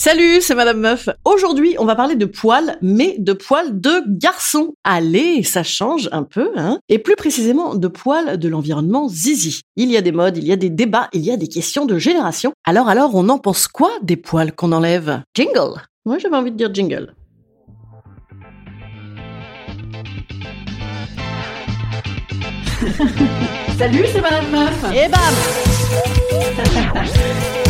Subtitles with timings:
[0.00, 1.10] Salut, c'est Madame Meuf.
[1.26, 4.72] Aujourd'hui, on va parler de poils, mais de poils de garçons.
[4.82, 9.60] Allez, ça change un peu, hein Et plus précisément, de poils de l'environnement zizi.
[9.76, 11.84] Il y a des modes, il y a des débats, il y a des questions
[11.84, 12.54] de génération.
[12.64, 15.20] Alors, alors, on en pense quoi des poils qu'on enlève?
[15.34, 17.14] Jingle Moi, j'avais envie de dire jingle.
[23.78, 24.82] Salut, c'est Madame Meuf.
[24.94, 25.34] Et bam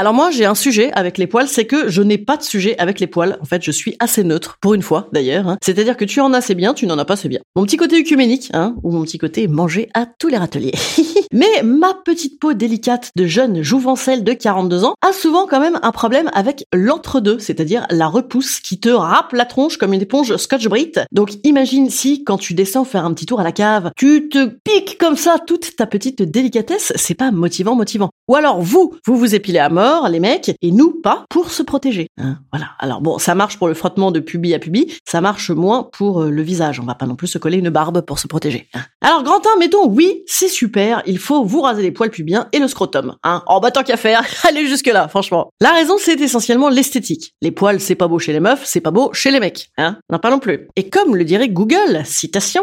[0.00, 2.78] Alors moi, j'ai un sujet avec les poils, c'est que je n'ai pas de sujet
[2.78, 3.36] avec les poils.
[3.42, 5.48] En fait, je suis assez neutre, pour une fois d'ailleurs.
[5.48, 5.58] hein.
[5.60, 7.40] C'est-à-dire que tu en as, c'est bien, tu n'en as pas, c'est bien.
[7.56, 10.70] Mon petit côté œcuménique, hein, ou mon petit côté manger à tous les râteliers.
[11.32, 15.80] Mais ma petite peau délicate de jeune jouvencelle de 42 ans a souvent quand même
[15.82, 20.36] un problème avec l'entre-deux, c'est-à-dire la repousse qui te râpe la tronche comme une éponge
[20.36, 21.00] Scotch-Brite.
[21.10, 24.46] Donc imagine si, quand tu descends faire un petit tour à la cave, tu te
[24.46, 28.10] piques comme ça toute ta petite délicatesse, c'est pas motivant, motivant.
[28.28, 31.62] Ou alors vous, vous vous épilez à mort, les mecs, et nous pas, pour se
[31.62, 32.08] protéger.
[32.18, 32.70] Hein, voilà.
[32.78, 36.22] Alors bon, ça marche pour le frottement de pubis à pubis, ça marche moins pour
[36.22, 36.80] euh, le visage.
[36.80, 38.68] On va pas non plus se coller une barbe pour se protéger.
[38.74, 38.80] hein.
[39.00, 42.58] Alors grand 1, mettons, oui, c'est super, il faut vous raser les poils pubiens et
[42.58, 43.16] le scrotum.
[43.24, 43.42] Hein.
[43.48, 45.50] Oh bah tant qu'à faire, allez jusque là, franchement.
[45.60, 47.34] La raison, c'est essentiellement l'esthétique.
[47.42, 49.70] Les poils, c'est pas beau chez les meufs, c'est pas beau chez les mecs.
[49.78, 49.98] Hein.
[50.10, 50.68] N'en parlons plus.
[50.76, 52.62] Et comme le dirait Google, citation...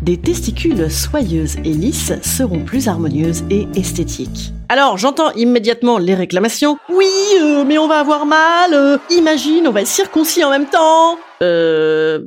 [0.00, 4.52] Des testicules soyeuses et lisses seront plus harmonieuses et esthétiques.
[4.70, 6.78] Alors, j'entends immédiatement les réclamations.
[6.90, 7.08] Oui,
[7.40, 8.74] euh, mais on va avoir mal.
[8.74, 11.18] euh, imagine, on va être circoncis en même temps.
[11.42, 12.20] Euh...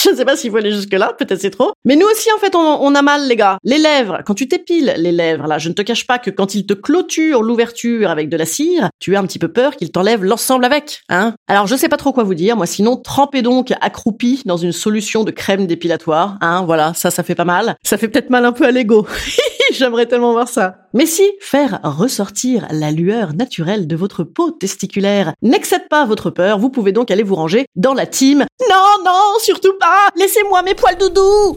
[0.04, 1.72] Je sais pas s'il faut aller jusque-là, peut-être c'est trop.
[1.84, 3.58] Mais nous aussi, en fait, on, on a mal, les gars.
[3.64, 6.54] Les lèvres, quand tu t'épiles les lèvres, là, je ne te cache pas que quand
[6.54, 9.90] ils te clôturent l'ouverture avec de la cire, tu as un petit peu peur qu'ils
[9.90, 11.34] t'enlèvent l'ensemble avec, hein.
[11.48, 14.72] Alors, je sais pas trop quoi vous dire, moi, sinon, trempez donc accroupi dans une
[14.72, 17.76] solution de crème dépilatoire, hein, voilà, ça, ça fait pas mal.
[17.82, 19.06] Ça fait peut-être mal un peu à l'ego.
[19.72, 20.76] J'aimerais tellement voir ça.
[20.94, 26.58] Mais si faire ressortir la lueur naturelle de votre peau testiculaire n'excède pas votre peur,
[26.58, 28.44] vous pouvez donc aller vous ranger dans la team.
[28.68, 31.56] Non, non, surtout pas Laissez-moi mes poils doudou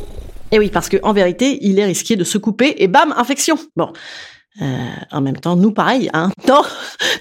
[0.51, 3.57] Et oui, parce que en vérité, il est risqué de se couper et bam, infection.
[3.75, 3.91] Bon.
[4.61, 4.66] Euh,
[5.11, 6.29] en même temps, nous pareil, hein.
[6.47, 6.61] Non,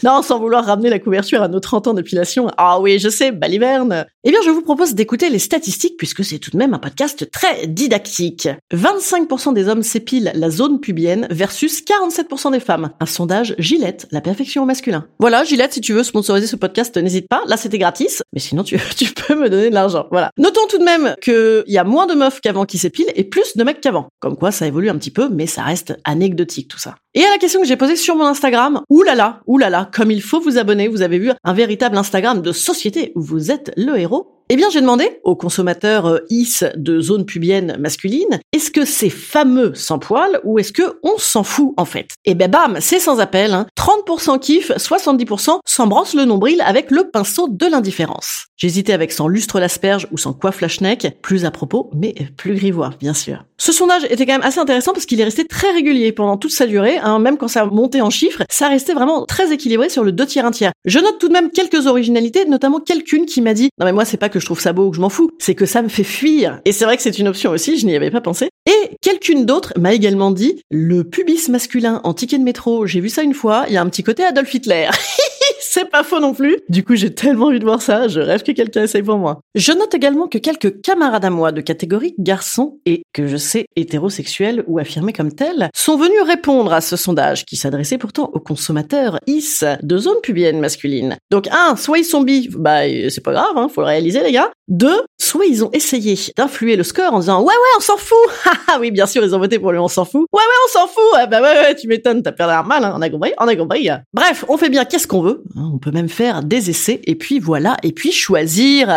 [0.02, 2.48] non, sans vouloir ramener la couverture à nos 30 ans d'épilation.
[2.56, 4.06] Ah oui, je sais, baliverne.
[4.24, 7.30] Eh bien, je vous propose d'écouter les statistiques puisque c'est tout de même un podcast
[7.30, 8.48] très didactique.
[8.72, 12.90] 25% des hommes s'épilent la zone pubienne versus 47% des femmes.
[13.00, 15.06] Un sondage Gillette, la perfection au masculin.
[15.18, 17.42] Voilà, Gillette, si tu veux sponsoriser ce podcast, n'hésite pas.
[17.46, 18.78] Là, c'était gratis, mais sinon, tu,
[19.26, 20.06] peux me donner de l'argent.
[20.10, 20.30] Voilà.
[20.38, 23.56] Notons tout de même qu'il y a moins de meufs qu'avant qui s'épilent et plus
[23.56, 24.08] de mecs qu'avant.
[24.20, 26.94] Comme quoi, ça évolue un petit peu, mais ça reste anecdotique tout ça.
[27.14, 30.40] Et à la question que j'ai posée sur mon Instagram, oulala, oulala, comme il faut
[30.40, 34.41] vous abonner, vous avez vu un véritable Instagram de société où vous êtes le héros.
[34.48, 39.08] Eh bien, j'ai demandé aux consommateurs euh, IS de zone pubienne masculine, est-ce que c'est
[39.08, 42.08] fameux sans poil ou est-ce que on s'en fout en fait?
[42.24, 43.66] Et ben bam, c'est sans appel, hein.
[43.78, 48.46] 30% kiff, 70% s'embrasse le nombril avec le pinceau de l'indifférence.
[48.56, 52.54] J'hésitais avec sans lustre l'asperge ou sans coiffe la schneck, plus à propos, mais plus
[52.54, 53.44] grivois, bien sûr.
[53.58, 56.52] Ce sondage était quand même assez intéressant parce qu'il est resté très régulier pendant toute
[56.52, 60.04] sa durée, hein, même quand ça montait en chiffres, ça restait vraiment très équilibré sur
[60.04, 60.72] le 2 tiers 1 tiers.
[60.84, 64.04] Je note tout de même quelques originalités, notamment quelqu'une qui m'a dit "Non mais moi
[64.04, 65.82] c'est pas que je trouve ça beau ou que je m'en fous, c'est que ça
[65.82, 68.20] me fait fuir." Et c'est vrai que c'est une option aussi, je n'y avais pas
[68.20, 68.48] pensé.
[68.66, 73.08] Et quelqu'une d'autre m'a également dit "Le pubis masculin en ticket de métro, j'ai vu
[73.08, 74.88] ça une fois, il y a un petit côté Adolf Hitler."
[75.72, 76.58] c'est pas faux non plus.
[76.68, 79.40] Du coup, j'ai tellement envie de voir ça, je rêve que quelqu'un essaye pour moi.
[79.54, 83.64] Je note également que quelques camarades à moi de catégorie garçons et que je sais
[83.74, 88.38] hétérosexuels ou affirmés comme tels sont venus répondre à ce sondage qui s'adressait pourtant aux
[88.38, 91.16] consommateurs IS de zone pubienne masculine.
[91.30, 94.32] Donc un, soit ils sont bi, bah c'est pas grave, hein, faut le réaliser les
[94.32, 94.50] gars.
[94.68, 98.18] Deux, soit ils ont essayé d'influer le score en disant ouais ouais on s'en fout.
[98.74, 100.26] Ah oui bien sûr ils ont voté pour le on s'en fout.
[100.32, 101.02] Ouais ouais on s'en fout.
[101.14, 102.94] Ah bah ouais ouais tu m'étonnes t'as perdu un mal, hein.
[102.96, 103.88] on a compris, on a compris.
[104.12, 105.42] Bref on fait bien qu'est-ce qu'on veut.
[105.62, 108.88] Hein, On peut même faire des essais et puis voilà et puis choisir.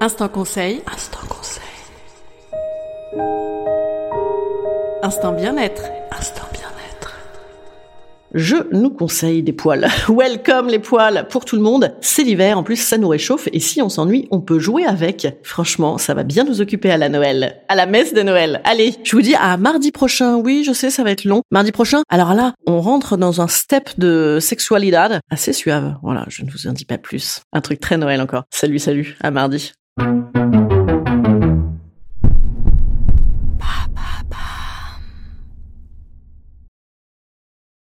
[0.00, 0.82] Instant conseil.
[0.92, 1.62] Instant conseil.
[5.02, 5.82] Instant bien-être.
[5.82, 5.97] Instant bien-être.
[8.34, 9.86] Je nous conseille des poils.
[10.08, 11.94] Welcome les poils pour tout le monde.
[12.00, 15.38] C'est l'hiver, en plus ça nous réchauffe et si on s'ennuie, on peut jouer avec.
[15.42, 18.60] Franchement, ça va bien nous occuper à la Noël, à la messe de Noël.
[18.64, 20.36] Allez, je vous dis à mardi prochain.
[20.36, 21.42] Oui, je sais, ça va être long.
[21.50, 22.02] Mardi prochain.
[22.08, 24.88] Alors là, on rentre dans un step de sexualité
[25.30, 25.96] assez suave.
[26.02, 27.40] Voilà, je ne vous en dis pas plus.
[27.52, 28.44] Un truc très Noël encore.
[28.50, 29.72] Salut, salut, à mardi.